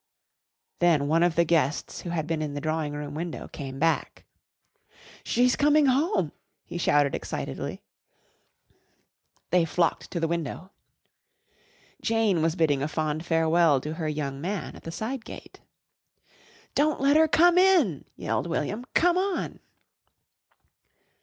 Then 0.79 1.07
one 1.07 1.21
of 1.21 1.35
the 1.35 1.45
guests 1.45 2.01
who 2.01 2.09
had 2.09 2.25
been 2.25 2.41
in 2.41 2.55
the 2.55 2.59
drawing 2.59 2.93
room 2.93 3.13
window 3.13 3.47
came 3.47 3.77
back. 3.77 4.25
"She's 5.23 5.55
coming 5.55 5.85
home!" 5.85 6.31
he 6.65 6.79
shouted 6.79 7.13
excitedly. 7.13 7.83
They 9.51 9.63
flocked 9.63 10.09
to 10.09 10.19
the 10.19 10.27
window. 10.27 10.71
Jane 12.01 12.41
was 12.41 12.55
bidding 12.55 12.81
a 12.81 12.87
fond 12.87 13.23
farewell 13.27 13.79
to 13.81 13.93
her 13.93 14.09
young 14.09 14.41
man 14.41 14.75
at 14.75 14.81
the 14.85 14.91
side 14.91 15.23
gate. 15.23 15.61
"Don't 16.73 16.99
let 16.99 17.15
her 17.15 17.27
come 17.27 17.59
in!" 17.59 18.05
yelled 18.15 18.47
William. 18.47 18.85
"Come 18.95 19.19
on!" 19.19 19.59